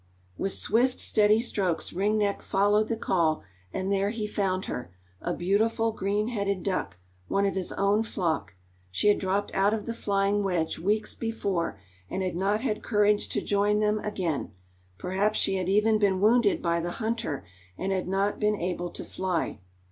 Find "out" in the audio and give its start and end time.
9.53-9.75